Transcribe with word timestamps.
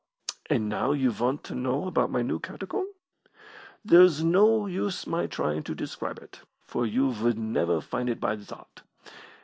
And 0.49 0.67
now 0.67 0.93
you 0.93 1.11
want 1.11 1.43
to 1.43 1.53
know 1.53 1.85
about 1.87 2.09
my 2.09 2.23
new 2.23 2.39
catacomb. 2.39 2.87
There's 3.85 4.23
no 4.23 4.65
use 4.65 5.05
my 5.05 5.27
trying 5.27 5.61
to 5.61 5.75
describe 5.75 6.17
it, 6.17 6.41
for 6.65 6.87
you 6.87 7.09
would 7.09 7.37
never 7.37 7.81
find 7.81 8.09
it 8.09 8.19
by 8.19 8.35
that. 8.37 8.81